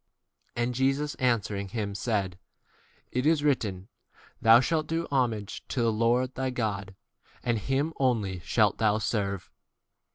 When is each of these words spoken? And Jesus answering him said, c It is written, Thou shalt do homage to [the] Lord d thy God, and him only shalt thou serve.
And 0.55 0.73
Jesus 0.73 1.13
answering 1.19 1.67
him 1.67 1.93
said, 1.93 2.39
c 3.13 3.19
It 3.19 3.27
is 3.27 3.43
written, 3.43 3.87
Thou 4.41 4.59
shalt 4.59 4.87
do 4.87 5.07
homage 5.11 5.61
to 5.67 5.83
[the] 5.83 5.91
Lord 5.91 6.31
d 6.33 6.41
thy 6.41 6.49
God, 6.49 6.95
and 7.43 7.59
him 7.59 7.93
only 7.99 8.39
shalt 8.39 8.79
thou 8.79 8.97
serve. 8.97 9.51